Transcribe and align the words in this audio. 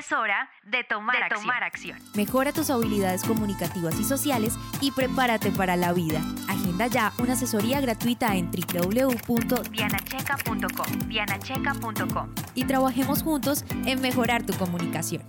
Es 0.00 0.10
hora 0.12 0.50
de 0.64 0.82
tomar, 0.82 1.22
acción. 1.62 1.98
Mejora 2.14 2.54
tus 2.54 2.70
habilidades 2.70 3.22
comunicativas 3.22 4.00
y 4.00 4.04
sociales 4.04 4.54
y 4.80 4.92
prepárate 4.92 5.50
para 5.50 5.76
la 5.76 5.92
vida. 5.92 6.22
Agenda 6.48 6.86
ya 6.86 7.12
una 7.18 7.34
asesoría 7.34 7.82
gratuita 7.82 8.34
en 8.34 8.50
www.dianacheca.com. 8.50 11.06
Dianacheca.com. 11.06 12.34
Y 12.54 12.64
trabajemos 12.64 13.22
juntos 13.22 13.66
en 13.84 14.00
mejorar 14.00 14.46
tu 14.46 14.54
comunicación. 14.54 15.22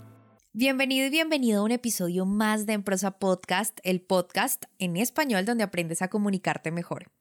Bienvenido 0.53 1.05
y 1.05 1.09
bienvenido 1.09 1.59
a 1.59 1.65
un 1.65 1.71
episodio 1.71 2.25
más 2.25 2.65
de 2.65 2.71
Emprosa 2.71 3.19
Podcast, 3.19 3.77
el 3.83 3.99
podcast 3.99 4.63
en 4.79 4.95
español 4.95 5.43
donde 5.43 5.65
aprendes 5.65 6.01
a 6.01 6.07
comunicarte 6.07 6.71
mejor. 6.71 7.11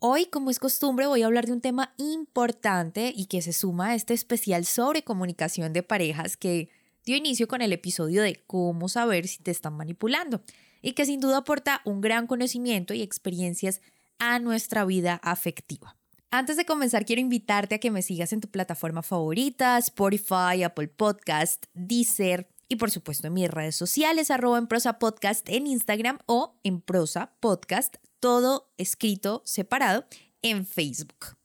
Hoy, 0.00 0.26
como 0.26 0.50
es 0.50 0.58
costumbre, 0.58 1.06
voy 1.06 1.22
a 1.22 1.26
hablar 1.26 1.46
de 1.46 1.52
un 1.52 1.62
tema 1.62 1.94
importante 1.96 3.10
y 3.16 3.24
que 3.24 3.40
se 3.40 3.54
suma 3.54 3.88
a 3.88 3.94
este 3.94 4.12
especial 4.12 4.66
sobre 4.66 5.02
comunicación 5.02 5.72
de 5.72 5.82
parejas 5.82 6.36
que 6.36 6.68
dio 7.04 7.16
inicio 7.16 7.48
con 7.48 7.62
el 7.62 7.72
episodio 7.72 8.22
de 8.22 8.42
cómo 8.46 8.88
saber 8.88 9.28
si 9.28 9.42
te 9.42 9.50
están 9.50 9.76
manipulando 9.76 10.42
y 10.82 10.92
que 10.92 11.06
sin 11.06 11.20
duda 11.20 11.38
aporta 11.38 11.82
un 11.84 12.00
gran 12.00 12.26
conocimiento 12.26 12.94
y 12.94 13.02
experiencias 13.02 13.80
a 14.18 14.38
nuestra 14.38 14.84
vida 14.84 15.20
afectiva. 15.22 15.96
Antes 16.30 16.56
de 16.56 16.64
comenzar, 16.64 17.04
quiero 17.04 17.20
invitarte 17.20 17.74
a 17.74 17.78
que 17.78 17.90
me 17.90 18.02
sigas 18.02 18.32
en 18.32 18.40
tu 18.40 18.48
plataforma 18.48 19.02
favorita, 19.02 19.78
Spotify, 19.78 20.62
Apple 20.64 20.88
Podcast, 20.88 21.64
Deezer 21.74 22.48
y 22.68 22.76
por 22.76 22.92
supuesto 22.92 23.26
en 23.26 23.32
mis 23.32 23.50
redes 23.50 23.74
sociales, 23.74 24.30
arroba 24.30 24.56
en 24.58 24.68
prosa 24.68 25.00
podcast 25.00 25.48
en 25.48 25.66
Instagram 25.66 26.20
o 26.26 26.54
en 26.62 26.80
prosa 26.80 27.32
podcast, 27.40 27.96
todo 28.20 28.70
escrito 28.78 29.42
separado 29.44 30.04
en 30.42 30.64
Facebook. 30.64 31.39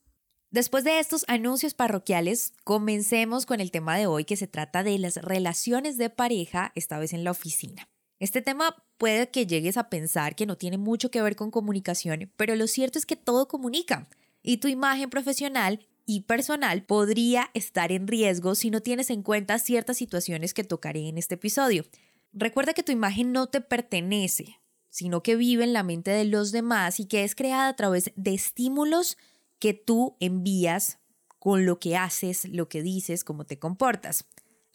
Después 0.55 0.85
de 0.85 0.99
estos 0.99 1.25
anuncios 1.27 1.73
parroquiales, 1.73 2.53
comencemos 2.63 3.45
con 3.45 3.59
el 3.59 3.71
tema 3.71 3.97
de 3.97 4.07
hoy 4.07 4.23
que 4.23 4.37
se 4.37 4.47
trata 4.47 4.83
de 4.83 4.97
las 4.97 5.17
relaciones 5.17 5.97
de 5.97 6.09
pareja, 6.09 6.71
esta 6.75 6.97
vez 6.97 7.11
en 7.11 7.25
la 7.25 7.31
oficina. 7.31 7.89
Este 8.19 8.41
tema 8.41 8.73
puede 8.97 9.29
que 9.29 9.47
llegues 9.47 9.75
a 9.75 9.89
pensar 9.89 10.33
que 10.33 10.45
no 10.45 10.55
tiene 10.55 10.77
mucho 10.77 11.11
que 11.11 11.21
ver 11.21 11.35
con 11.35 11.51
comunicación, 11.51 12.31
pero 12.37 12.55
lo 12.55 12.67
cierto 12.67 12.97
es 12.97 13.05
que 13.05 13.17
todo 13.17 13.49
comunica 13.49 14.07
y 14.43 14.59
tu 14.59 14.69
imagen 14.69 15.09
profesional 15.09 15.85
y 16.05 16.21
personal 16.21 16.83
podría 16.83 17.51
estar 17.53 17.91
en 17.91 18.07
riesgo 18.07 18.55
si 18.55 18.69
no 18.69 18.79
tienes 18.79 19.09
en 19.09 19.23
cuenta 19.23 19.59
ciertas 19.59 19.97
situaciones 19.97 20.53
que 20.53 20.63
tocaré 20.63 21.09
en 21.09 21.17
este 21.17 21.35
episodio. 21.35 21.83
Recuerda 22.31 22.73
que 22.73 22.83
tu 22.83 22.93
imagen 22.93 23.33
no 23.33 23.47
te 23.47 23.59
pertenece, 23.59 24.61
sino 24.89 25.21
que 25.21 25.35
vive 25.35 25.65
en 25.65 25.73
la 25.73 25.83
mente 25.83 26.11
de 26.11 26.23
los 26.23 26.53
demás 26.53 27.01
y 27.01 27.07
que 27.07 27.25
es 27.25 27.35
creada 27.35 27.67
a 27.67 27.75
través 27.75 28.13
de 28.15 28.33
estímulos 28.33 29.17
que 29.65 29.73
tú 29.73 30.15
envías 30.19 30.99
con 31.39 31.65
lo 31.65 31.79
que 31.79 31.97
haces, 31.97 32.45
lo 32.45 32.69
que 32.69 32.83
dices, 32.83 33.23
cómo 33.23 33.45
te 33.45 33.57
comportas. 33.57 34.25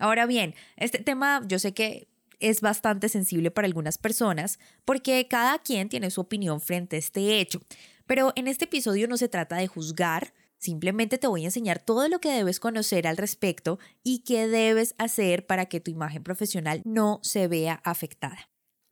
Ahora 0.01 0.27
bien, 0.27 0.57
este 0.77 0.99
tema 0.99 1.43
yo 1.47 1.61
sé 1.61 1.75
que 1.75 2.09
es 2.41 2.61
bastante 2.61 3.09
sensible 3.09 3.53
para 3.53 3.67
algunas 3.67 3.99
personas 3.99 4.59
porque 4.85 5.29
cada 5.29 5.61
quien 5.61 5.89
tiene 5.89 6.11
su 6.11 6.23
opinión 6.23 6.61
frente 6.61 6.97
a 6.97 6.99
este 6.99 7.39
hecho, 7.39 7.61
pero 8.09 8.33
en 8.35 8.49
este 8.49 8.65
episodio 8.65 9.07
no 9.07 9.17
se 9.17 9.29
trata 9.29 9.55
de 9.55 9.69
juzgar, 9.69 10.35
simplemente 10.59 11.19
te 11.19 11.29
voy 11.29 11.43
a 11.43 11.51
enseñar 11.51 11.79
todo 11.79 12.09
lo 12.09 12.19
que 12.19 12.33
debes 12.33 12.59
conocer 12.59 13.07
al 13.07 13.17
respecto 13.17 13.79
y 14.03 14.25
qué 14.25 14.49
debes 14.49 14.97
hacer 14.99 15.47
para 15.47 15.67
que 15.67 15.79
tu 15.79 15.93
imagen 15.93 16.25
profesional 16.25 16.83
no 16.85 17.21
se 17.23 17.47
vea 17.47 17.81
afectada. 17.85 18.51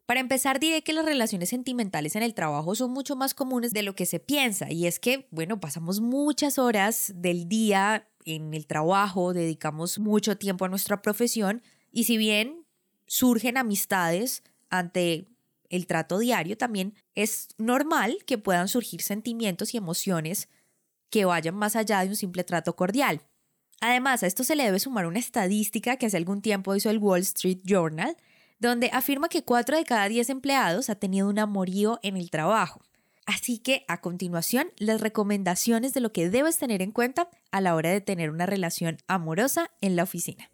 Para 0.09 0.21
empezar, 0.21 0.59
diré 0.59 0.81
que 0.81 0.95
las 0.95 1.05
relaciones 1.05 1.51
sentimentales 1.51 2.17
en 2.17 2.23
el 2.23 2.33
trabajo 2.33 2.75
son 2.75 2.93
mucho 2.93 3.15
más 3.15 3.35
comunes 3.35 3.75
de 3.75 3.83
lo 3.83 3.95
que 3.95 4.07
se 4.07 4.19
piensa 4.19 4.73
y 4.73 4.87
es 4.87 4.99
que, 4.99 5.29
bueno, 5.31 5.61
pasamos 5.61 6.01
muchas 6.01 6.59
horas 6.59 7.13
del 7.15 7.47
día 7.47 8.09
en 8.25 8.55
el 8.55 8.67
trabajo, 8.67 9.35
dedicamos 9.35 9.99
mucho 9.99 10.39
tiempo 10.39 10.65
a 10.65 10.69
nuestra 10.71 11.03
profesión 11.03 11.63
y 11.93 12.05
si 12.05 12.17
bien 12.17 12.65
surgen 13.07 13.59
amistades 13.59 14.45
ante 14.71 15.29
el 15.69 15.87
trato 15.87 16.19
diario, 16.19 16.57
también 16.57 16.95
es 17.15 17.49
normal 17.59 18.17
que 18.25 18.39
puedan 18.39 18.69
surgir 18.69 19.03
sentimientos 19.03 19.75
y 19.75 19.77
emociones 19.77 20.49
que 21.11 21.27
vayan 21.27 21.55
más 21.55 21.77
allá 21.77 22.01
de 22.01 22.09
un 22.09 22.17
simple 22.17 22.45
trato 22.45 22.75
cordial. 22.77 23.21
Además, 23.83 24.23
a 24.23 24.27
esto 24.27 24.43
se 24.43 24.57
le 24.57 24.65
debe 24.65 24.81
sumar 24.81 25.05
una 25.05 25.19
estadística 25.19 25.99
que 25.99 26.07
hace 26.07 26.17
algún 26.17 26.41
tiempo 26.41 26.75
hizo 26.75 26.89
el 26.89 26.97
Wall 26.97 27.21
Street 27.21 27.61
Journal, 27.63 28.17
donde 28.59 28.91
afirma 28.93 29.29
que 29.29 29.45
4 29.45 29.77
de 29.77 29.85
cada 29.85 30.09
10 30.09 30.31
empleados 30.31 30.91
ha 30.91 30.97
tenido 30.97 31.29
un 31.29 31.39
amorío 31.39 31.99
en 32.03 32.17
el 32.17 32.31
trabajo. 32.31 32.83
Así 33.27 33.59
que 33.59 33.85
a 33.89 34.01
continuación, 34.01 34.71
las 34.79 35.01
recomendaciones 35.01 35.93
de 35.93 36.01
lo 36.01 36.13
que 36.13 36.31
debes 36.31 36.57
tener 36.57 36.81
en 36.81 36.93
cuenta 36.93 37.29
a 37.53 37.61
la 37.61 37.75
hora 37.75 37.91
de 37.91 38.01
tener 38.01 38.31
una 38.31 38.47
relación 38.47 38.97
amorosa 39.07 39.71
en 39.81 39.97
la 39.97 40.05
oficina. 40.05 40.51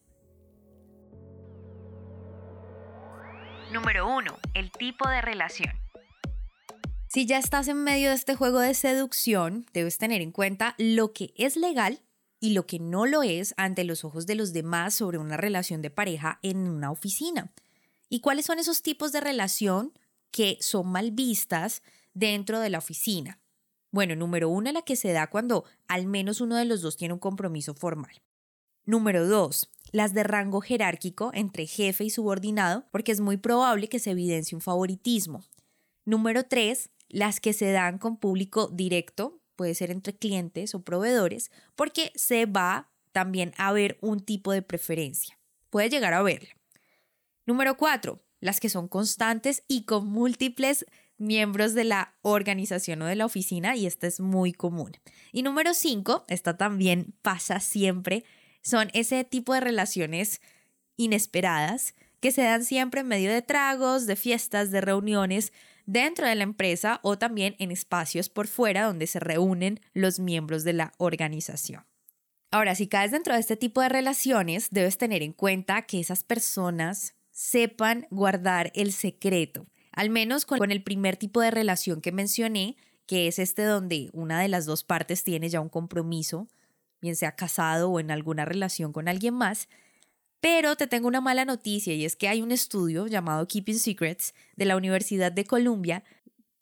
Número 3.73 4.09
1. 4.09 4.39
El 4.55 4.71
tipo 4.71 5.09
de 5.09 5.21
relación. 5.21 5.73
Si 7.07 7.27
ya 7.27 7.39
estás 7.39 7.69
en 7.69 7.85
medio 7.85 8.09
de 8.09 8.17
este 8.17 8.35
juego 8.35 8.59
de 8.59 8.75
seducción, 8.75 9.67
debes 9.73 9.99
tener 9.99 10.21
en 10.21 10.33
cuenta 10.33 10.75
lo 10.79 11.13
que 11.13 11.33
es 11.37 11.57
legal 11.57 12.01
y 12.41 12.55
lo 12.55 12.67
que 12.67 12.81
no 12.81 13.07
lo 13.07 13.23
es 13.23 13.55
ante 13.57 13.85
los 13.85 14.05
ojos 14.05 14.27
de 14.27 14.35
los 14.35 14.53
demás 14.53 14.95
sobre 14.95 15.19
una 15.19 15.37
relación 15.37 15.81
de 15.81 15.91
pareja 15.91 16.41
en 16.43 16.69
una 16.69 16.91
oficina. 16.91 17.53
¿Y 18.09 18.21
cuáles 18.21 18.47
son 18.47 18.59
esos 18.59 18.83
tipos 18.83 19.13
de 19.13 19.21
relación 19.21 19.93
que 20.31 20.59
son 20.61 20.89
mal 20.89 21.11
vistas 21.11 21.83
dentro 22.13 22.61
de 22.61 22.71
la 22.71 22.79
oficina? 22.79 23.41
Bueno, 23.91 24.17
número 24.17 24.49
uno, 24.49 24.73
la 24.73 24.83
que 24.83 24.97
se 24.97 25.13
da 25.13 25.29
cuando 25.29 25.65
al 25.87 26.07
menos 26.07 26.41
uno 26.41 26.57
de 26.57 26.65
los 26.65 26.83
dos 26.83 26.97
tiene 26.97 27.15
un 27.15 27.21
compromiso 27.21 27.75
formal. 27.75 28.23
Número 28.85 29.27
dos, 29.27 29.71
las 29.93 30.13
de 30.13 30.25
rango 30.25 30.61
jerárquico 30.61 31.31
entre 31.33 31.67
jefe 31.67 32.05
y 32.05 32.11
subordinado, 32.11 32.87
porque 32.91 33.13
es 33.13 33.21
muy 33.21 33.37
probable 33.37 33.89
que 33.89 34.01
se 34.01 34.11
evidencie 34.11 34.57
un 34.57 34.61
favoritismo. 34.61 35.45
Número 36.05 36.45
tres, 36.45 36.91
las 37.09 37.41
que 37.41 37.53
se 37.53 37.71
dan 37.71 37.99
con 37.99 38.17
público 38.17 38.69
directo, 38.69 39.41
puede 39.57 39.75
ser 39.75 39.91
entre 39.91 40.15
clientes 40.17 40.75
o 40.75 40.83
proveedores, 40.83 41.51
porque 41.77 42.13
se 42.17 42.47
va 42.47 42.91
también 43.13 43.55
a 43.57 43.73
ver 43.73 43.97
un 44.01 44.21
tipo 44.21 44.51
de 44.51 44.63
preferencia. 44.63 45.39
Puede 45.71 45.89
llegar 45.89 46.13
a 46.13 46.23
verla. 46.23 46.51
Número 47.47 47.77
cuatro, 47.77 48.25
las 48.41 48.61
que 48.61 48.69
son 48.69 48.89
constantes 48.89 49.65
y 49.69 49.85
con 49.85 50.07
múltiples 50.07 50.87
miembros 51.17 51.75
de 51.75 51.85
la 51.85 52.15
organización 52.23 53.03
o 53.03 53.07
de 53.07 53.17
la 53.17 53.27
oficina, 53.27 53.77
y 53.77 53.87
esta 53.87 54.07
es 54.07 54.21
muy 54.21 54.53
común. 54.53 54.93
Y 55.33 55.43
número 55.43 55.75
cinco, 55.75 56.25
esta 56.29 56.57
también 56.57 57.15
pasa 57.23 57.61
siempre, 57.61 58.25
son 58.63 58.91
ese 58.95 59.25
tipo 59.25 59.55
de 59.55 59.61
relaciones 59.61 60.41
inesperadas 60.97 61.95
que 62.21 62.33
se 62.33 62.43
dan 62.43 62.65
siempre 62.65 63.03
en 63.03 63.09
medio 63.09 63.31
de 63.31 63.43
tragos, 63.43 64.07
de 64.07 64.17
fiestas, 64.17 64.71
de 64.71 64.81
reuniones 64.81 65.53
dentro 65.85 66.27
de 66.27 66.35
la 66.35 66.45
empresa 66.45 67.01
o 67.03 67.19
también 67.19 67.57
en 67.59 67.71
espacios 67.71 68.31
por 68.31 68.47
fuera 68.47 68.85
donde 68.85 69.07
se 69.07 69.21
reúnen 69.21 69.81
los 69.93 70.19
miembros 70.19 70.65
de 70.65 70.73
la 70.73 70.95
organización. 70.97 71.85
Ahora, 72.51 72.75
si 72.75 72.87
caes 72.87 73.11
dentro 73.11 73.35
de 73.35 73.41
este 73.41 73.57
tipo 73.57 73.83
de 73.83 73.91
relaciones, 73.91 74.69
debes 74.71 74.97
tener 74.97 75.23
en 75.23 75.33
cuenta 75.33 75.83
que 75.83 76.01
esas 76.01 76.23
personas 76.23 77.15
sepan 77.35 78.07
guardar 78.11 78.71
el 78.77 78.93
secreto, 78.93 79.67
al 79.91 80.09
menos 80.09 80.47
con, 80.47 80.71
el 80.71 80.83
primer 80.83 81.17
tipo 81.17 81.41
de 81.41 81.51
relación 81.51 82.01
que 82.01 82.13
mencioné, 82.13 82.77
que 83.07 83.27
es 83.27 83.39
este 83.39 83.65
donde 83.65 84.09
una 84.13 84.41
de 84.41 84.49
las 84.49 84.67
dos 84.67 84.85
partes 84.85 85.25
tiene 85.25 85.49
ya 85.49 85.61
un 85.61 85.69
compromiso, 85.69 86.49
bien 87.03 87.17
sea 87.17 87.35
casado 87.35 87.91
o 87.91 88.01
en 88.01 88.13
alguna 88.13 88.45
relación 88.45 88.93
con 88.93 89.09
alguien 89.09 89.35
más. 89.35 89.69
Pero 90.41 90.77
te 90.77 90.87
tengo 90.87 91.09
una 91.09 91.21
mala 91.21 91.45
noticia 91.45 91.93
y 91.93 92.05
es 92.05 92.15
que 92.17 92.29
hay 92.29 92.41
un 92.41 92.53
estudio 92.53 93.09
llamado 93.09 93.49
Keeping 93.49 93.79
Secrets 93.79 94.33
de 94.57 94.65
la 94.65 94.77
Universidad 94.77 95.33
de 95.33 95.45
Columbia 95.45 96.05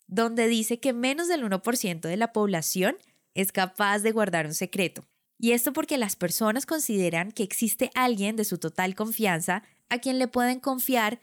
donde 0.07 0.47
dice 0.47 0.79
que 0.79 0.93
menos 0.93 1.27
del 1.27 1.43
1% 1.43 2.01
de 2.01 2.17
la 2.17 2.33
población 2.33 2.97
es 3.35 3.51
capaz 3.51 3.99
de 3.99 4.11
guardar 4.11 4.47
un 4.47 4.53
secreto. 4.53 5.05
Y 5.39 5.51
esto 5.51 5.73
porque 5.73 5.97
las 5.97 6.15
personas 6.15 6.65
consideran 6.65 7.31
que 7.31 7.43
existe 7.43 7.91
alguien 7.95 8.35
de 8.35 8.45
su 8.45 8.57
total 8.57 8.95
confianza 8.95 9.63
a 9.93 9.99
quien 9.99 10.17
le 10.17 10.27
pueden 10.27 10.59
confiar 10.59 11.19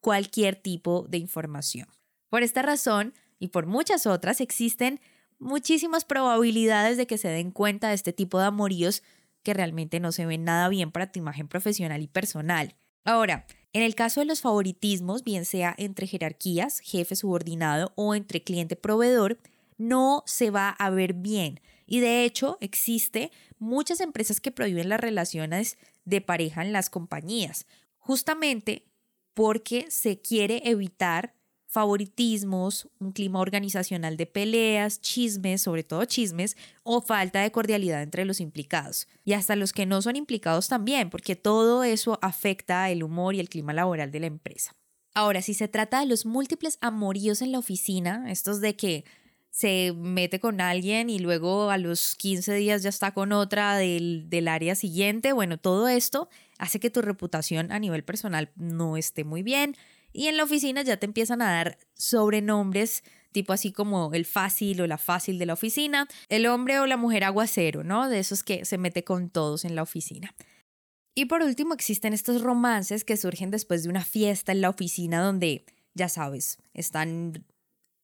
cualquier 0.00 0.56
tipo 0.56 1.06
de 1.08 1.18
información. 1.18 1.86
Por 2.28 2.42
esta 2.42 2.62
razón 2.62 3.14
y 3.38 3.48
por 3.48 3.66
muchas 3.66 4.06
otras 4.06 4.40
existen 4.40 5.00
muchísimas 5.38 6.04
probabilidades 6.04 6.96
de 6.96 7.06
que 7.06 7.16
se 7.16 7.28
den 7.28 7.52
cuenta 7.52 7.90
de 7.90 7.94
este 7.94 8.12
tipo 8.12 8.40
de 8.40 8.46
amoríos 8.46 9.04
que 9.44 9.54
realmente 9.54 10.00
no 10.00 10.10
se 10.10 10.26
ven 10.26 10.42
nada 10.42 10.68
bien 10.68 10.90
para 10.90 11.12
tu 11.12 11.20
imagen 11.20 11.46
profesional 11.46 12.02
y 12.02 12.08
personal. 12.08 12.74
Ahora, 13.04 13.46
en 13.72 13.82
el 13.82 13.94
caso 13.94 14.18
de 14.18 14.26
los 14.26 14.40
favoritismos, 14.40 15.22
bien 15.22 15.44
sea 15.44 15.76
entre 15.78 16.08
jerarquías, 16.08 16.80
jefe 16.80 17.14
subordinado 17.14 17.92
o 17.94 18.16
entre 18.16 18.42
cliente 18.42 18.74
proveedor, 18.74 19.38
no 19.76 20.24
se 20.26 20.50
va 20.50 20.70
a 20.70 20.90
ver 20.90 21.14
bien. 21.14 21.60
Y 21.86 22.00
de 22.00 22.24
hecho, 22.24 22.58
existe 22.60 23.30
muchas 23.60 24.00
empresas 24.00 24.40
que 24.40 24.50
prohíben 24.50 24.88
las 24.88 25.00
relaciones 25.00 25.78
de 26.04 26.20
pareja 26.20 26.62
en 26.62 26.72
las 26.72 26.90
compañías 26.90 27.64
justamente 28.08 28.86
porque 29.34 29.90
se 29.90 30.22
quiere 30.22 30.62
evitar 30.64 31.34
favoritismos, 31.66 32.88
un 32.98 33.12
clima 33.12 33.38
organizacional 33.38 34.16
de 34.16 34.24
peleas, 34.24 35.02
chismes, 35.02 35.60
sobre 35.60 35.84
todo 35.84 36.06
chismes, 36.06 36.56
o 36.84 37.02
falta 37.02 37.42
de 37.42 37.52
cordialidad 37.52 38.02
entre 38.02 38.24
los 38.24 38.40
implicados. 38.40 39.08
Y 39.26 39.34
hasta 39.34 39.56
los 39.56 39.74
que 39.74 39.84
no 39.84 40.00
son 40.00 40.16
implicados 40.16 40.68
también, 40.68 41.10
porque 41.10 41.36
todo 41.36 41.84
eso 41.84 42.18
afecta 42.22 42.88
el 42.88 43.02
humor 43.02 43.34
y 43.34 43.40
el 43.40 43.50
clima 43.50 43.74
laboral 43.74 44.10
de 44.10 44.20
la 44.20 44.26
empresa. 44.28 44.74
Ahora, 45.12 45.42
si 45.42 45.52
se 45.52 45.68
trata 45.68 46.00
de 46.00 46.06
los 46.06 46.24
múltiples 46.24 46.78
amoríos 46.80 47.42
en 47.42 47.52
la 47.52 47.58
oficina, 47.58 48.30
estos 48.30 48.62
de 48.62 48.74
que 48.74 49.04
se 49.50 49.92
mete 49.96 50.40
con 50.40 50.60
alguien 50.60 51.10
y 51.10 51.18
luego 51.18 51.70
a 51.70 51.78
los 51.78 52.14
15 52.16 52.54
días 52.54 52.82
ya 52.82 52.90
está 52.90 53.12
con 53.12 53.32
otra 53.32 53.76
del, 53.76 54.26
del, 54.28 54.48
área 54.48 54.74
siguiente. 54.74 55.32
Bueno, 55.32 55.58
todo 55.58 55.88
esto 55.88 56.28
hace 56.58 56.80
que 56.80 56.90
tu 56.90 57.02
reputación 57.02 57.72
a 57.72 57.78
nivel 57.78 58.04
personal 58.04 58.50
no 58.56 58.96
esté 58.96 59.24
muy 59.24 59.42
bien. 59.42 59.76
Y 60.12 60.26
en 60.28 60.36
la 60.36 60.44
oficina 60.44 60.82
ya 60.82 60.96
te 60.96 61.06
empiezan 61.06 61.42
a 61.42 61.50
dar 61.50 61.78
sobrenombres 61.94 63.02
tipo 63.32 63.52
así 63.52 63.72
como 63.72 64.12
el 64.14 64.24
fácil 64.24 64.80
o 64.80 64.86
la 64.86 64.98
fácil 64.98 65.38
de 65.38 65.46
la 65.46 65.52
oficina, 65.52 66.08
el 66.28 66.46
hombre 66.46 66.80
o 66.80 66.86
la 66.86 66.96
mujer 66.96 67.24
aguacero, 67.24 67.84
¿no? 67.84 68.08
De 68.08 68.18
esos 68.18 68.42
que 68.42 68.64
se 68.64 68.78
mete 68.78 69.04
con 69.04 69.30
todos 69.30 69.64
en 69.64 69.74
la 69.74 69.82
oficina. 69.82 70.34
Y 71.14 71.26
por 71.26 71.42
último 71.42 71.74
existen 71.74 72.12
estos 72.12 72.42
romances 72.42 73.04
que 73.04 73.16
surgen 73.16 73.50
después 73.50 73.82
de 73.82 73.88
una 73.88 74.04
fiesta 74.04 74.52
en 74.52 74.60
la 74.60 74.70
oficina 74.70 75.20
donde, 75.20 75.66
ya 75.94 76.08
sabes, 76.08 76.58
están 76.74 77.44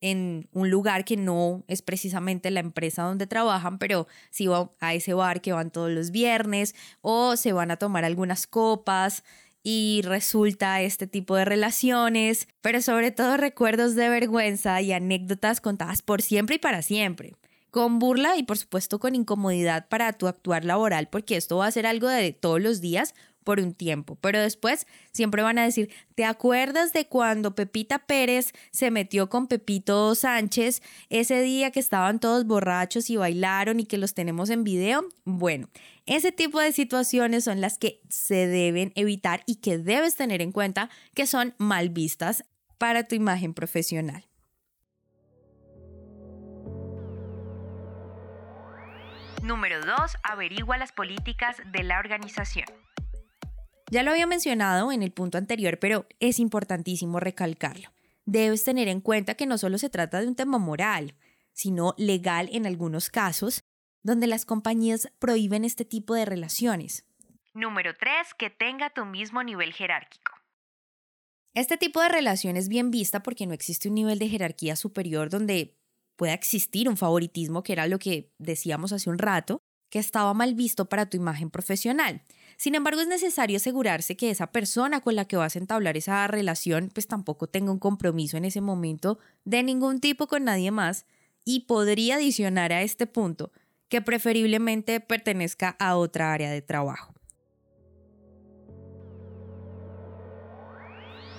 en 0.04 0.48
un 0.52 0.68
lugar 0.68 1.06
que 1.06 1.16
no 1.16 1.64
es 1.66 1.80
precisamente 1.80 2.50
la 2.50 2.60
empresa 2.60 3.04
donde 3.04 3.26
trabajan, 3.26 3.78
pero 3.78 4.06
sí 4.30 4.46
van 4.46 4.68
a 4.80 4.92
ese 4.92 5.14
bar 5.14 5.40
que 5.40 5.54
van 5.54 5.70
todos 5.70 5.90
los 5.90 6.10
viernes 6.10 6.74
o 7.00 7.36
se 7.36 7.54
van 7.54 7.70
a 7.70 7.78
tomar 7.78 8.04
algunas 8.04 8.46
copas 8.46 9.24
y 9.62 10.02
resulta 10.04 10.82
este 10.82 11.06
tipo 11.06 11.36
de 11.36 11.46
relaciones, 11.46 12.48
pero 12.60 12.82
sobre 12.82 13.12
todo 13.12 13.38
recuerdos 13.38 13.94
de 13.94 14.10
vergüenza 14.10 14.82
y 14.82 14.92
anécdotas 14.92 15.62
contadas 15.62 16.02
por 16.02 16.20
siempre 16.20 16.56
y 16.56 16.58
para 16.58 16.82
siempre 16.82 17.32
con 17.70 17.98
burla 17.98 18.36
y 18.36 18.44
por 18.44 18.56
supuesto 18.56 19.00
con 19.00 19.16
incomodidad 19.16 19.88
para 19.88 20.12
tu 20.12 20.28
actuar 20.28 20.64
laboral, 20.64 21.08
porque 21.08 21.36
esto 21.36 21.56
va 21.56 21.66
a 21.66 21.72
ser 21.72 21.86
algo 21.86 22.08
de 22.08 22.32
todos 22.32 22.60
los 22.60 22.80
días 22.80 23.14
por 23.44 23.60
un 23.60 23.74
tiempo, 23.74 24.16
pero 24.20 24.40
después 24.40 24.86
siempre 25.12 25.42
van 25.42 25.58
a 25.58 25.64
decir, 25.64 25.90
¿te 26.14 26.24
acuerdas 26.24 26.92
de 26.92 27.06
cuando 27.06 27.54
Pepita 27.54 28.00
Pérez 28.00 28.52
se 28.72 28.90
metió 28.90 29.28
con 29.28 29.46
Pepito 29.46 30.14
Sánchez 30.14 30.82
ese 31.10 31.42
día 31.42 31.70
que 31.70 31.80
estaban 31.80 32.18
todos 32.18 32.46
borrachos 32.46 33.10
y 33.10 33.16
bailaron 33.16 33.80
y 33.80 33.84
que 33.84 33.98
los 33.98 34.14
tenemos 34.14 34.50
en 34.50 34.64
video? 34.64 35.06
Bueno, 35.24 35.68
ese 36.06 36.32
tipo 36.32 36.58
de 36.58 36.72
situaciones 36.72 37.44
son 37.44 37.60
las 37.60 37.78
que 37.78 38.00
se 38.08 38.46
deben 38.46 38.92
evitar 38.94 39.42
y 39.46 39.56
que 39.56 39.78
debes 39.78 40.16
tener 40.16 40.42
en 40.42 40.52
cuenta 40.52 40.90
que 41.14 41.26
son 41.26 41.54
mal 41.58 41.90
vistas 41.90 42.44
para 42.78 43.04
tu 43.04 43.14
imagen 43.14 43.54
profesional. 43.54 44.24
Número 49.44 49.84
2. 49.84 50.16
Averigua 50.22 50.78
las 50.78 50.92
políticas 50.92 51.58
de 51.66 51.82
la 51.82 51.98
organización. 51.98 52.64
Ya 53.90 54.02
lo 54.02 54.10
había 54.10 54.26
mencionado 54.26 54.92
en 54.92 55.02
el 55.02 55.12
punto 55.12 55.38
anterior, 55.38 55.78
pero 55.78 56.06
es 56.20 56.38
importantísimo 56.38 57.20
recalcarlo. 57.20 57.90
Debes 58.24 58.64
tener 58.64 58.88
en 58.88 59.00
cuenta 59.00 59.34
que 59.34 59.46
no 59.46 59.58
solo 59.58 59.78
se 59.78 59.90
trata 59.90 60.20
de 60.20 60.26
un 60.26 60.34
tema 60.34 60.58
moral, 60.58 61.14
sino 61.52 61.94
legal 61.98 62.48
en 62.52 62.66
algunos 62.66 63.10
casos, 63.10 63.62
donde 64.02 64.26
las 64.26 64.46
compañías 64.46 65.10
prohíben 65.18 65.64
este 65.64 65.84
tipo 65.84 66.14
de 66.14 66.24
relaciones. 66.24 67.04
Número 67.52 67.94
3. 67.96 68.34
Que 68.38 68.50
tenga 68.50 68.90
tu 68.90 69.04
mismo 69.04 69.42
nivel 69.42 69.72
jerárquico. 69.72 70.32
Este 71.54 71.76
tipo 71.76 72.00
de 72.00 72.08
relación 72.08 72.56
es 72.56 72.68
bien 72.68 72.90
vista 72.90 73.22
porque 73.22 73.46
no 73.46 73.54
existe 73.54 73.88
un 73.88 73.94
nivel 73.94 74.18
de 74.18 74.28
jerarquía 74.28 74.74
superior 74.74 75.30
donde 75.30 75.78
pueda 76.16 76.32
existir 76.32 76.88
un 76.88 76.96
favoritismo, 76.96 77.62
que 77.62 77.72
era 77.72 77.86
lo 77.86 77.98
que 77.98 78.32
decíamos 78.38 78.92
hace 78.92 79.08
un 79.08 79.18
rato, 79.18 79.60
que 79.88 80.00
estaba 80.00 80.34
mal 80.34 80.54
visto 80.54 80.88
para 80.88 81.08
tu 81.08 81.16
imagen 81.16 81.50
profesional. 81.50 82.22
Sin 82.56 82.74
embargo, 82.74 83.00
es 83.00 83.08
necesario 83.08 83.56
asegurarse 83.56 84.16
que 84.16 84.30
esa 84.30 84.48
persona 84.48 85.00
con 85.00 85.16
la 85.16 85.24
que 85.24 85.36
vas 85.36 85.56
a 85.56 85.58
entablar 85.58 85.96
esa 85.96 86.26
relación, 86.26 86.90
pues 86.92 87.06
tampoco 87.06 87.46
tenga 87.46 87.72
un 87.72 87.78
compromiso 87.78 88.36
en 88.36 88.44
ese 88.44 88.60
momento 88.60 89.18
de 89.44 89.62
ningún 89.62 90.00
tipo 90.00 90.26
con 90.26 90.44
nadie 90.44 90.70
más 90.70 91.06
y 91.44 91.60
podría 91.60 92.16
adicionar 92.16 92.72
a 92.72 92.82
este 92.82 93.06
punto 93.06 93.52
que 93.88 94.00
preferiblemente 94.02 95.00
pertenezca 95.00 95.76
a 95.78 95.96
otra 95.96 96.32
área 96.32 96.50
de 96.50 96.62
trabajo. 96.62 97.14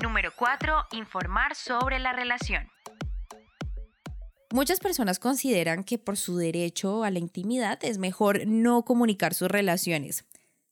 Número 0.01 0.31
4. 0.35 0.73
Informar 0.91 1.55
sobre 1.55 1.99
la 1.99 2.13
relación. 2.13 2.69
Muchas 4.51 4.79
personas 4.79 5.19
consideran 5.19 5.83
que 5.83 5.97
por 5.97 6.15
su 6.15 6.37
derecho 6.37 7.03
a 7.03 7.11
la 7.11 7.19
intimidad 7.19 7.79
es 7.81 7.97
mejor 7.97 8.45
no 8.45 8.85
comunicar 8.85 9.33
sus 9.33 9.49
relaciones. 9.49 10.25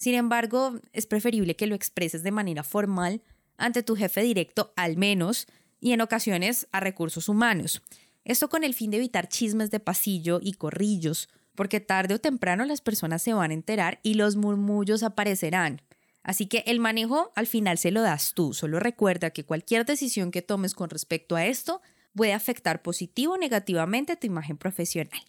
Sin 0.03 0.15
embargo, 0.15 0.81
es 0.91 1.07
preferible 1.07 1.55
que 1.55 1.65
lo 1.65 1.75
expreses 1.75 2.23
de 2.23 2.31
manera 2.31 2.65
formal 2.65 3.21
ante 3.55 3.83
tu 3.83 3.95
jefe 3.95 4.21
directo 4.21 4.73
al 4.75 4.97
menos 4.97 5.47
y 5.79 5.93
en 5.93 6.01
ocasiones 6.01 6.67
a 6.73 6.81
recursos 6.81 7.29
humanos. 7.29 7.81
Esto 8.25 8.49
con 8.49 8.65
el 8.65 8.73
fin 8.73 8.91
de 8.91 8.97
evitar 8.97 9.29
chismes 9.29 9.71
de 9.71 9.79
pasillo 9.79 10.41
y 10.43 10.55
corrillos, 10.55 11.29
porque 11.55 11.79
tarde 11.79 12.15
o 12.15 12.19
temprano 12.19 12.65
las 12.65 12.81
personas 12.81 13.21
se 13.21 13.31
van 13.31 13.51
a 13.51 13.53
enterar 13.53 14.01
y 14.03 14.15
los 14.15 14.35
murmullos 14.35 15.03
aparecerán. 15.03 15.81
Así 16.21 16.47
que 16.47 16.65
el 16.67 16.81
manejo 16.81 17.31
al 17.37 17.47
final 17.47 17.77
se 17.77 17.91
lo 17.91 18.01
das 18.01 18.33
tú. 18.33 18.53
Solo 18.53 18.81
recuerda 18.81 19.29
que 19.29 19.45
cualquier 19.45 19.85
decisión 19.85 20.31
que 20.31 20.41
tomes 20.41 20.73
con 20.73 20.89
respecto 20.89 21.37
a 21.37 21.45
esto 21.45 21.81
puede 22.13 22.33
afectar 22.33 22.81
positivo 22.81 23.35
o 23.35 23.37
negativamente 23.37 24.17
tu 24.17 24.27
imagen 24.27 24.57
profesional. 24.57 25.21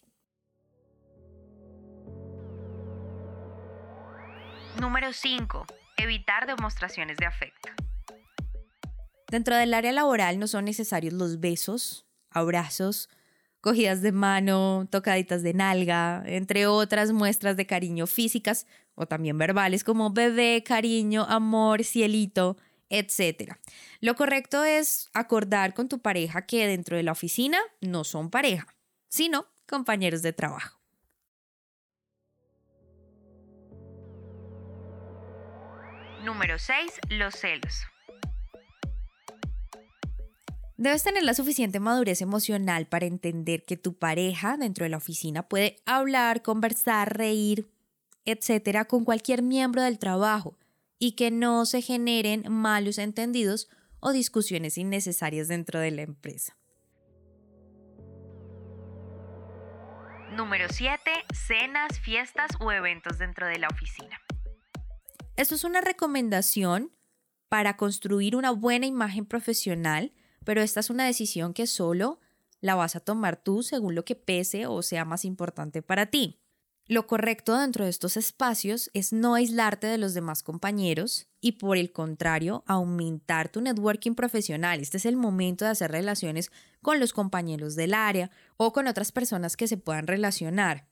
Número 4.79 5.13
5. 5.13 5.65
Evitar 5.97 6.47
demostraciones 6.47 7.17
de 7.17 7.25
afecto. 7.25 7.69
Dentro 9.31 9.55
del 9.55 9.73
área 9.73 9.93
laboral 9.93 10.37
no 10.37 10.47
son 10.47 10.65
necesarios 10.65 11.13
los 11.13 11.39
besos, 11.39 12.05
abrazos, 12.29 13.09
cogidas 13.61 14.01
de 14.01 14.11
mano, 14.11 14.87
tocaditas 14.91 15.43
de 15.43 15.53
nalga, 15.53 16.23
entre 16.25 16.67
otras 16.67 17.13
muestras 17.13 17.55
de 17.57 17.65
cariño 17.65 18.05
físicas 18.05 18.67
o 18.95 19.07
también 19.07 19.37
verbales 19.37 19.83
como 19.83 20.11
bebé, 20.11 20.61
cariño, 20.63 21.23
amor, 21.23 21.83
cielito, 21.83 22.57
etc. 22.89 23.53
Lo 24.01 24.15
correcto 24.15 24.63
es 24.63 25.09
acordar 25.13 25.73
con 25.73 25.87
tu 25.87 25.99
pareja 25.99 26.45
que 26.45 26.67
dentro 26.67 26.97
de 26.97 27.03
la 27.03 27.13
oficina 27.13 27.59
no 27.81 28.03
son 28.03 28.29
pareja, 28.29 28.67
sino 29.07 29.47
compañeros 29.67 30.21
de 30.21 30.33
trabajo. 30.33 30.74
Número 36.25 36.57
6. 36.57 37.01
Los 37.09 37.35
celos. 37.35 37.85
Debes 40.75 41.03
tener 41.03 41.21
la 41.21 41.35
suficiente 41.35 41.79
madurez 41.79 42.19
emocional 42.19 42.87
para 42.87 43.05
entender 43.05 43.63
que 43.63 43.77
tu 43.77 43.93
pareja 43.99 44.57
dentro 44.57 44.85
de 44.85 44.89
la 44.89 44.97
oficina 44.97 45.43
puede 45.43 45.77
hablar, 45.85 46.41
conversar, 46.41 47.15
reír, 47.15 47.69
etcétera, 48.25 48.85
con 48.85 49.05
cualquier 49.05 49.43
miembro 49.43 49.83
del 49.83 49.99
trabajo 49.99 50.57
y 50.97 51.11
que 51.11 51.29
no 51.29 51.63
se 51.67 51.83
generen 51.83 52.51
malos 52.51 52.97
entendidos 52.97 53.69
o 53.99 54.11
discusiones 54.11 54.79
innecesarias 54.79 55.47
dentro 55.47 55.79
de 55.79 55.91
la 55.91 56.01
empresa. 56.01 56.57
Número 60.31 60.69
7. 60.69 60.99
Cenas, 61.33 61.99
fiestas 61.99 62.49
o 62.59 62.71
eventos 62.71 63.19
dentro 63.19 63.45
de 63.45 63.59
la 63.59 63.67
oficina. 63.67 64.19
Esto 65.37 65.55
es 65.55 65.65
una 65.65 65.81
recomendación 65.81 66.91
para 67.49 67.75
construir 67.75 68.37
una 68.37 68.51
buena 68.51 68.85
imagen 68.85 69.25
profesional, 69.25 70.13
pero 70.45 70.61
esta 70.61 70.79
es 70.79 70.89
una 70.89 71.05
decisión 71.05 71.53
que 71.53 71.67
solo 71.67 72.19
la 72.61 72.75
vas 72.75 72.95
a 72.95 73.01
tomar 73.01 73.35
tú 73.35 73.61
según 73.61 73.95
lo 73.95 74.05
que 74.05 74.15
pese 74.15 74.65
o 74.65 74.81
sea 74.81 75.03
más 75.03 75.25
importante 75.25 75.81
para 75.81 76.05
ti. 76.05 76.39
Lo 76.87 77.05
correcto 77.07 77.57
dentro 77.57 77.83
de 77.83 77.89
estos 77.89 78.15
espacios 78.15 78.91
es 78.93 79.11
no 79.11 79.33
aislarte 79.33 79.87
de 79.87 79.97
los 79.97 80.13
demás 80.13 80.41
compañeros 80.41 81.27
y 81.41 81.53
por 81.53 81.77
el 81.77 81.91
contrario, 81.91 82.63
aumentar 82.65 83.49
tu 83.49 83.59
networking 83.59 84.13
profesional. 84.13 84.79
Este 84.79 84.97
es 84.97 85.05
el 85.05 85.17
momento 85.17 85.65
de 85.65 85.71
hacer 85.71 85.91
relaciones 85.91 86.51
con 86.81 86.99
los 86.99 87.11
compañeros 87.11 87.75
del 87.75 87.93
área 87.93 88.29
o 88.55 88.71
con 88.71 88.87
otras 88.87 89.11
personas 89.11 89.57
que 89.57 89.67
se 89.67 89.77
puedan 89.77 90.07
relacionar. 90.07 90.87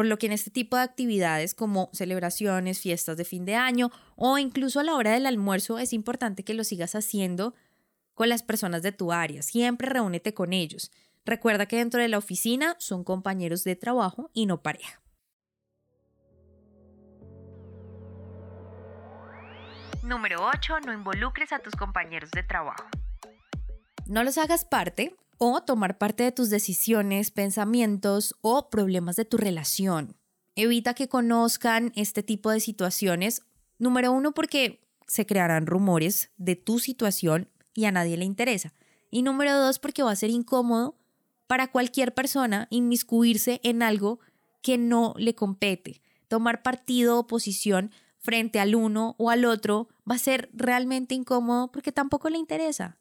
Por 0.00 0.06
lo 0.06 0.18
que 0.18 0.24
en 0.24 0.32
este 0.32 0.50
tipo 0.50 0.78
de 0.78 0.82
actividades 0.82 1.54
como 1.54 1.90
celebraciones, 1.92 2.80
fiestas 2.80 3.18
de 3.18 3.26
fin 3.26 3.44
de 3.44 3.54
año 3.54 3.90
o 4.16 4.38
incluso 4.38 4.80
a 4.80 4.82
la 4.82 4.94
hora 4.94 5.12
del 5.12 5.26
almuerzo 5.26 5.78
es 5.78 5.92
importante 5.92 6.42
que 6.42 6.54
lo 6.54 6.64
sigas 6.64 6.94
haciendo 6.94 7.54
con 8.14 8.30
las 8.30 8.42
personas 8.42 8.80
de 8.80 8.92
tu 8.92 9.12
área. 9.12 9.42
Siempre 9.42 9.90
reúnete 9.90 10.32
con 10.32 10.54
ellos. 10.54 10.90
Recuerda 11.26 11.66
que 11.66 11.76
dentro 11.76 12.00
de 12.00 12.08
la 12.08 12.16
oficina 12.16 12.76
son 12.78 13.04
compañeros 13.04 13.62
de 13.62 13.76
trabajo 13.76 14.30
y 14.32 14.46
no 14.46 14.62
pareja. 14.62 15.02
Número 20.02 20.46
8. 20.46 20.80
No 20.86 20.94
involucres 20.94 21.52
a 21.52 21.58
tus 21.58 21.76
compañeros 21.76 22.30
de 22.30 22.42
trabajo. 22.42 22.88
No 24.06 24.24
los 24.24 24.38
hagas 24.38 24.64
parte 24.64 25.14
o 25.42 25.62
tomar 25.62 25.96
parte 25.96 26.22
de 26.22 26.32
tus 26.32 26.50
decisiones, 26.50 27.30
pensamientos 27.30 28.36
o 28.42 28.68
problemas 28.68 29.16
de 29.16 29.24
tu 29.24 29.38
relación. 29.38 30.14
Evita 30.54 30.92
que 30.92 31.08
conozcan 31.08 31.92
este 31.96 32.22
tipo 32.22 32.50
de 32.50 32.60
situaciones. 32.60 33.40
Número 33.78 34.12
uno, 34.12 34.32
porque 34.32 34.86
se 35.06 35.24
crearán 35.24 35.66
rumores 35.66 36.30
de 36.36 36.56
tu 36.56 36.78
situación 36.78 37.48
y 37.74 37.86
a 37.86 37.90
nadie 37.90 38.18
le 38.18 38.26
interesa. 38.26 38.74
Y 39.10 39.22
número 39.22 39.56
dos, 39.56 39.78
porque 39.78 40.02
va 40.02 40.10
a 40.10 40.16
ser 40.16 40.28
incómodo 40.28 40.98
para 41.46 41.68
cualquier 41.72 42.12
persona 42.12 42.68
inmiscuirse 42.68 43.60
en 43.64 43.82
algo 43.82 44.20
que 44.60 44.76
no 44.76 45.14
le 45.16 45.34
compete. 45.34 46.02
Tomar 46.28 46.62
partido 46.62 47.18
o 47.18 47.26
posición 47.26 47.92
frente 48.18 48.60
al 48.60 48.74
uno 48.74 49.14
o 49.16 49.30
al 49.30 49.46
otro 49.46 49.88
va 50.08 50.16
a 50.16 50.18
ser 50.18 50.50
realmente 50.52 51.14
incómodo 51.14 51.72
porque 51.72 51.92
tampoco 51.92 52.28
le 52.28 52.36
interesa. 52.36 52.98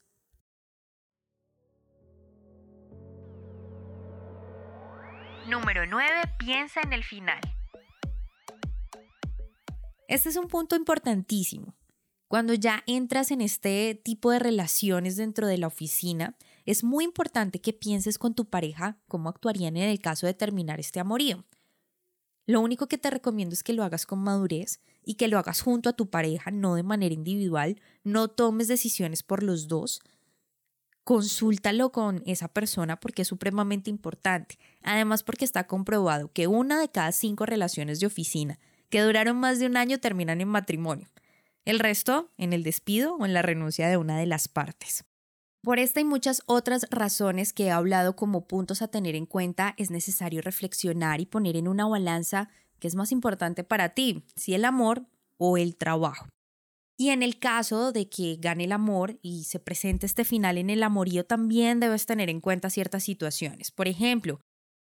Número 5.49 5.87
9. 5.87 6.09
Piensa 6.37 6.79
en 6.81 6.93
el 6.93 7.03
final. 7.03 7.39
Este 10.07 10.29
es 10.29 10.35
un 10.35 10.47
punto 10.47 10.75
importantísimo. 10.75 11.75
Cuando 12.27 12.53
ya 12.53 12.83
entras 12.85 13.31
en 13.31 13.41
este 13.41 13.95
tipo 13.95 14.29
de 14.29 14.37
relaciones 14.37 15.15
dentro 15.15 15.47
de 15.47 15.57
la 15.57 15.65
oficina, 15.65 16.37
es 16.67 16.83
muy 16.83 17.03
importante 17.03 17.61
que 17.61 17.73
pienses 17.73 18.19
con 18.19 18.35
tu 18.35 18.45
pareja 18.45 18.99
cómo 19.07 19.29
actuarían 19.29 19.75
en 19.75 19.89
el 19.89 19.99
caso 19.99 20.27
de 20.27 20.35
terminar 20.35 20.79
este 20.79 20.99
amorío. 20.99 21.43
Lo 22.45 22.61
único 22.61 22.87
que 22.87 22.99
te 22.99 23.09
recomiendo 23.09 23.53
es 23.53 23.63
que 23.63 23.73
lo 23.73 23.83
hagas 23.83 24.05
con 24.05 24.19
madurez 24.19 24.81
y 25.03 25.15
que 25.15 25.27
lo 25.27 25.39
hagas 25.39 25.61
junto 25.61 25.89
a 25.89 25.93
tu 25.93 26.11
pareja, 26.11 26.51
no 26.51 26.75
de 26.75 26.83
manera 26.83 27.15
individual. 27.15 27.81
No 28.03 28.27
tomes 28.27 28.67
decisiones 28.67 29.23
por 29.23 29.41
los 29.41 29.67
dos, 29.67 30.01
consúltalo 31.09 31.91
con 31.91 32.21
esa 32.27 32.49
persona 32.49 32.99
porque 32.99 33.23
es 33.23 33.27
supremamente 33.27 33.89
importante. 33.89 34.59
Además 34.83 35.23
porque 35.23 35.43
está 35.43 35.65
comprobado 35.65 36.31
que 36.31 36.45
una 36.45 36.79
de 36.79 36.91
cada 36.91 37.11
cinco 37.13 37.47
relaciones 37.47 37.99
de 37.99 38.05
oficina 38.05 38.59
que 38.91 39.01
duraron 39.01 39.35
más 39.35 39.57
de 39.57 39.65
un 39.65 39.75
año 39.75 39.97
terminan 39.97 40.39
en 40.39 40.49
matrimonio. 40.49 41.09
El 41.65 41.79
resto 41.79 42.29
en 42.37 42.53
el 42.53 42.61
despido 42.61 43.15
o 43.15 43.25
en 43.25 43.33
la 43.33 43.41
renuncia 43.41 43.89
de 43.89 43.97
una 43.97 44.19
de 44.19 44.27
las 44.27 44.47
partes. 44.47 45.03
Por 45.63 45.79
esta 45.79 45.99
y 45.99 46.03
muchas 46.03 46.43
otras 46.45 46.85
razones 46.91 47.53
que 47.53 47.63
he 47.63 47.71
hablado 47.71 48.15
como 48.15 48.45
puntos 48.47 48.83
a 48.83 48.87
tener 48.87 49.15
en 49.15 49.25
cuenta, 49.25 49.73
es 49.77 49.89
necesario 49.89 50.43
reflexionar 50.43 51.21
y 51.21 51.25
poner 51.25 51.57
en 51.57 51.67
una 51.67 51.87
balanza 51.87 52.49
qué 52.77 52.87
es 52.87 52.93
más 52.93 53.11
importante 53.11 53.63
para 53.63 53.95
ti, 53.95 54.27
si 54.35 54.53
el 54.53 54.63
amor 54.63 55.07
o 55.37 55.57
el 55.57 55.75
trabajo. 55.75 56.27
Y 56.99 57.11
en 57.11 57.23
el 57.23 57.39
caso 57.39 57.93
de 57.93 58.09
que 58.09 58.35
gane 58.35 58.65
el 58.65 58.73
amor 58.73 59.19
y 59.21 59.45
se 59.45 59.61
presente 59.61 60.05
este 60.05 60.25
final 60.25 60.57
en 60.57 60.69
el 60.69 60.83
amorío, 60.83 61.25
también 61.25 61.79
debes 61.79 62.05
tener 62.05 62.29
en 62.29 62.41
cuenta 62.41 62.69
ciertas 62.69 63.05
situaciones. 63.05 63.71
Por 63.71 63.87
ejemplo, 63.87 64.41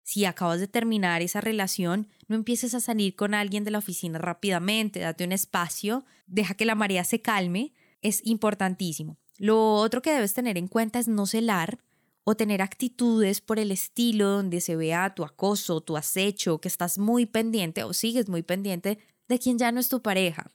si 0.02 0.26
acabas 0.26 0.60
de 0.60 0.68
terminar 0.68 1.22
esa 1.22 1.40
relación, 1.40 2.08
no 2.28 2.36
empieces 2.36 2.74
a 2.74 2.80
salir 2.80 3.16
con 3.16 3.32
alguien 3.32 3.64
de 3.64 3.70
la 3.70 3.78
oficina 3.78 4.18
rápidamente, 4.18 5.00
date 5.00 5.24
un 5.24 5.32
espacio, 5.32 6.04
deja 6.26 6.52
que 6.52 6.66
la 6.66 6.74
marea 6.74 7.04
se 7.04 7.22
calme, 7.22 7.72
es 8.02 8.20
importantísimo. 8.26 9.16
Lo 9.38 9.76
otro 9.76 10.02
que 10.02 10.12
debes 10.12 10.34
tener 10.34 10.58
en 10.58 10.68
cuenta 10.68 10.98
es 10.98 11.08
no 11.08 11.24
celar 11.24 11.78
o 12.24 12.34
tener 12.34 12.60
actitudes 12.60 13.40
por 13.40 13.58
el 13.58 13.72
estilo 13.72 14.28
donde 14.28 14.60
se 14.60 14.76
vea 14.76 15.14
tu 15.14 15.24
acoso, 15.24 15.80
tu 15.80 15.96
acecho, 15.96 16.60
que 16.60 16.68
estás 16.68 16.98
muy 16.98 17.24
pendiente 17.24 17.82
o 17.82 17.94
sigues 17.94 18.28
muy 18.28 18.42
pendiente 18.42 18.98
de 19.26 19.38
quien 19.38 19.56
ya 19.56 19.72
no 19.72 19.80
es 19.80 19.88
tu 19.88 20.02
pareja. 20.02 20.50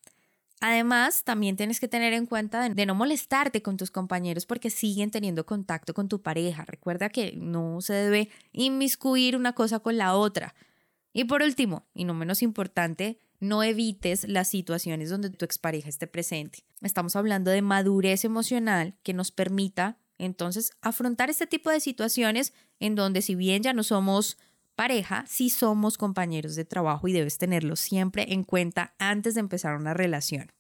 Además, 0.62 1.24
también 1.24 1.56
tienes 1.56 1.80
que 1.80 1.88
tener 1.88 2.14
en 2.14 2.26
cuenta 2.26 2.68
de, 2.68 2.86
no 2.86 2.94
molestarte 2.94 3.62
con 3.62 3.78
tus 3.78 3.92
compañeros 3.92 4.46
porque 4.46 4.70
siguen 4.70 5.10
teniendo 5.10 5.46
contacto 5.46 5.94
con 5.94 6.10
tu 6.10 6.22
pareja. 6.22 6.66
Recuerda 6.66 7.10
que 7.10 7.34
no 7.38 7.80
se 7.82 7.94
debe 7.94 8.30
inmiscuir 8.52 9.38
una 9.38 9.54
cosa 9.54 9.80
con 9.80 9.98
la 9.98 10.16
otra. 10.16 10.56
Y 11.14 11.24
por 11.24 11.42
último, 11.42 11.88
y 11.94 12.04
no 12.04 12.14
menos 12.14 12.42
importante, 12.42 13.20
no 13.40 13.64
evites 13.64 14.28
las 14.28 14.50
situaciones 14.50 15.10
donde 15.10 15.30
tu 15.30 15.46
expareja 15.46 15.88
esté 15.88 16.08
presente. 16.08 16.66
Estamos 16.82 17.16
hablando 17.16 17.52
de 17.52 17.62
madurez 17.62 18.26
emocional 18.26 18.96
que 19.02 19.14
nos 19.14 19.32
permita 19.32 19.98
entonces 20.18 20.72
afrontar 20.82 21.30
este 21.30 21.48
tipo 21.48 21.70
de 21.70 21.80
situaciones 21.80 22.54
en 22.80 22.96
donde 22.96 23.22
si 23.22 23.36
bien 23.36 23.64
ya 23.64 23.72
no 23.72 23.84
somos 23.84 24.38
pareja, 24.80 25.26
sí 25.28 25.50
somos 25.50 25.98
compañeros 25.98 26.56
de 26.56 26.64
trabajo 26.64 27.10
y 27.10 27.12
debes 27.12 27.38
tenerlo 27.38 27.76
siempre 27.76 28.32
en 28.32 28.46
cuenta 28.46 28.96
antes 28.98 29.34
de 29.34 29.42
empezar 29.42 29.76
una 29.76 29.94
relación. 29.94 30.54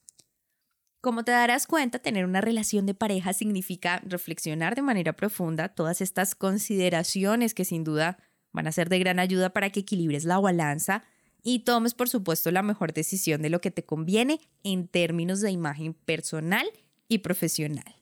Como 1.00 1.24
te 1.24 1.32
darás 1.32 1.66
cuenta, 1.68 2.00
tener 2.00 2.26
una 2.26 2.42
relación 2.42 2.86
de 2.86 2.94
pareja 2.94 3.32
significa 3.32 4.02
reflexionar 4.04 4.76
de 4.76 4.82
manera 4.82 5.14
profunda 5.14 5.70
todas 5.70 6.02
estas 6.02 6.36
consideraciones 6.36 7.54
que 7.54 7.64
sin 7.64 7.86
duda 7.86 8.18
van 8.52 8.68
a 8.68 8.74
ser 8.74 8.90
de 8.90 9.00
gran 9.00 9.20
ayuda 9.20 9.52
para 9.52 9.70
que 9.70 9.80
equilibres 9.80 10.26
la 10.26 10.38
balanza 10.38 11.06
y 11.42 11.60
tomes, 11.60 11.94
por 11.94 12.10
supuesto, 12.10 12.52
la 12.52 12.62
mejor 12.62 12.92
decisión 12.92 13.42
de 13.42 13.50
lo 13.50 13.62
que 13.62 13.72
te 13.72 13.86
conviene 13.86 14.42
en 14.64 14.90
términos 14.90 15.40
de 15.40 15.52
imagen 15.52 15.94
personal 15.94 16.70
y 17.08 17.20
profesional. 17.20 17.99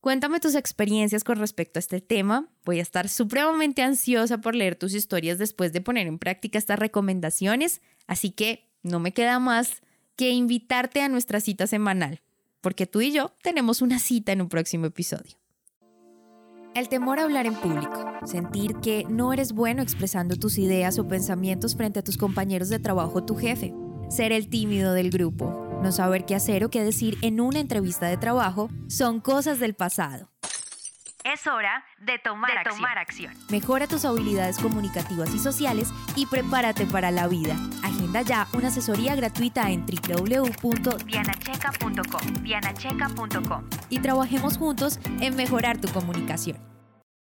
Cuéntame 0.00 0.38
tus 0.38 0.54
experiencias 0.54 1.24
con 1.24 1.38
respecto 1.38 1.78
a 1.78 1.80
este 1.80 2.00
tema. 2.00 2.48
Voy 2.64 2.78
a 2.78 2.82
estar 2.82 3.08
supremamente 3.08 3.82
ansiosa 3.82 4.38
por 4.38 4.54
leer 4.54 4.76
tus 4.76 4.94
historias 4.94 5.38
después 5.38 5.72
de 5.72 5.80
poner 5.80 6.06
en 6.06 6.18
práctica 6.18 6.58
estas 6.58 6.78
recomendaciones, 6.78 7.80
así 8.06 8.30
que 8.30 8.68
no 8.82 9.00
me 9.00 9.12
queda 9.12 9.38
más 9.40 9.82
que 10.14 10.30
invitarte 10.30 11.02
a 11.02 11.08
nuestra 11.08 11.40
cita 11.40 11.66
semanal, 11.66 12.20
porque 12.60 12.86
tú 12.86 13.00
y 13.00 13.12
yo 13.12 13.32
tenemos 13.42 13.82
una 13.82 13.98
cita 13.98 14.32
en 14.32 14.42
un 14.42 14.48
próximo 14.48 14.86
episodio. 14.86 15.36
El 16.74 16.88
temor 16.88 17.18
a 17.18 17.24
hablar 17.24 17.46
en 17.46 17.54
público, 17.54 18.04
sentir 18.26 18.76
que 18.76 19.04
no 19.08 19.32
eres 19.32 19.52
bueno 19.52 19.82
expresando 19.82 20.36
tus 20.36 20.58
ideas 20.58 20.98
o 20.98 21.08
pensamientos 21.08 21.74
frente 21.74 22.00
a 22.00 22.04
tus 22.04 22.18
compañeros 22.18 22.68
de 22.68 22.78
trabajo 22.78 23.18
o 23.18 23.24
tu 23.24 23.34
jefe, 23.34 23.72
ser 24.10 24.30
el 24.30 24.48
tímido 24.48 24.92
del 24.92 25.10
grupo, 25.10 25.65
no 25.82 25.92
saber 25.92 26.24
qué 26.24 26.34
hacer 26.34 26.64
o 26.64 26.70
qué 26.70 26.82
decir 26.82 27.18
en 27.22 27.40
una 27.40 27.60
entrevista 27.60 28.06
de 28.06 28.16
trabajo 28.16 28.70
son 28.88 29.20
cosas 29.20 29.58
del 29.58 29.74
pasado. 29.74 30.30
Es 31.24 31.46
hora 31.48 31.84
de 31.98 32.20
tomar, 32.20 32.56
acción. 32.98 33.34
Mejora 33.50 33.88
tus 33.88 34.04
habilidades 34.04 34.58
comunicativas 34.58 35.34
y 35.34 35.40
sociales 35.40 35.88
y 36.14 36.26
prepárate 36.26 36.86
para 36.86 37.10
la 37.10 37.26
vida. 37.26 37.56
Agenda 37.82 38.22
ya 38.22 38.46
una 38.52 38.68
asesoría 38.68 39.16
gratuita 39.16 39.72
en 39.72 39.84
www.dianacheca.com. 39.86 42.42
Dianacheca.com. 42.42 43.68
Y 43.90 43.98
trabajemos 43.98 44.56
juntos 44.56 45.00
en 45.20 45.34
mejorar 45.34 45.78
tu 45.78 45.88
comunicación. 45.88 46.75